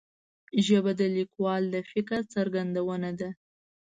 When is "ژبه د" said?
0.65-1.01